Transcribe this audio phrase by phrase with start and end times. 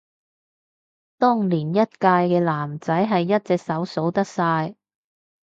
[1.19, 4.73] 當年一屆嘅男仔係一隻手數得晒